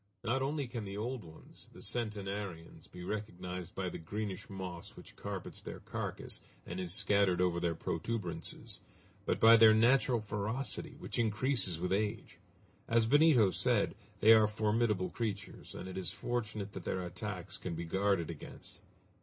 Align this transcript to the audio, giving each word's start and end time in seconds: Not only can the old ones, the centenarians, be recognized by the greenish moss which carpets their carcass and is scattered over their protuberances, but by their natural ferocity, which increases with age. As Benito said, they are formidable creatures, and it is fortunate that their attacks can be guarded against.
Not 0.23 0.41
only 0.41 0.65
can 0.65 0.83
the 0.83 0.97
old 0.97 1.23
ones, 1.23 1.69
the 1.73 1.81
centenarians, 1.83 2.87
be 2.87 3.03
recognized 3.03 3.75
by 3.75 3.87
the 3.87 3.99
greenish 3.99 4.49
moss 4.49 4.95
which 4.95 5.15
carpets 5.15 5.61
their 5.61 5.79
carcass 5.79 6.41
and 6.65 6.79
is 6.79 6.91
scattered 6.91 7.39
over 7.39 7.59
their 7.59 7.75
protuberances, 7.75 8.79
but 9.27 9.39
by 9.39 9.57
their 9.57 9.75
natural 9.75 10.19
ferocity, 10.19 10.95
which 10.97 11.19
increases 11.19 11.79
with 11.79 11.93
age. 11.93 12.39
As 12.87 13.05
Benito 13.05 13.51
said, 13.51 13.93
they 14.21 14.33
are 14.33 14.47
formidable 14.47 15.11
creatures, 15.11 15.75
and 15.75 15.87
it 15.87 15.99
is 15.99 16.11
fortunate 16.11 16.71
that 16.73 16.83
their 16.83 17.03
attacks 17.03 17.59
can 17.59 17.75
be 17.75 17.85
guarded 17.85 18.31
against. 18.31 18.81